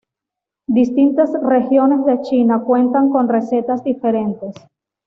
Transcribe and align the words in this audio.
Distintas 0.65 1.31
regiones 1.43 2.03
de 2.07 2.21
China 2.21 2.63
cuentan 2.63 3.09
con 3.11 3.29
recetas 3.29 3.83
diferentes. 3.83 4.55